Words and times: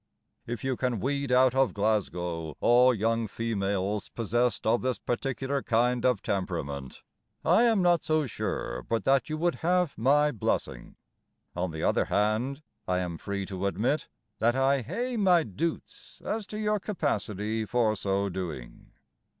If 0.47 0.63
you 0.63 0.75
can 0.77 0.99
weed 0.99 1.31
out 1.31 1.53
of 1.53 1.75
Glasgow 1.75 2.57
All 2.59 2.91
young 2.91 3.27
females 3.27 4.09
Possessed 4.09 4.65
of 4.65 4.81
this 4.81 4.97
particular 4.97 5.61
kind 5.61 6.03
of 6.07 6.23
temperament, 6.23 7.03
I 7.45 7.65
am 7.65 7.83
not 7.83 8.03
so 8.03 8.25
sure 8.25 8.81
But 8.81 9.03
that 9.03 9.29
you 9.29 9.37
would 9.37 9.57
have 9.61 9.95
my 9.99 10.31
blessing. 10.31 10.95
On 11.55 11.69
the 11.69 11.83
other 11.83 12.05
hand, 12.05 12.63
I 12.87 12.97
am 12.97 13.19
free 13.19 13.45
to 13.45 13.67
admit 13.67 14.07
That 14.39 14.55
I 14.55 14.81
hae 14.81 15.17
my 15.17 15.43
doots 15.43 16.19
as 16.25 16.47
to 16.47 16.57
your 16.57 16.79
capacity 16.79 17.63
for 17.65 17.95
so 17.95 18.27
doing. 18.27 18.93